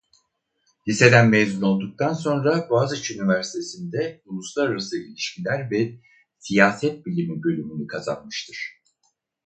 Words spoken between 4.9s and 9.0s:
İlişkiler ve Siyaset Bilimi bölümünü kazanmıştır.